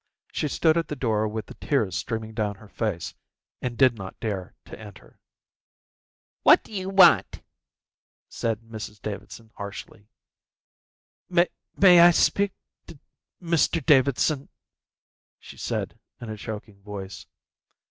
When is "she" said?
0.31-0.47, 15.37-15.57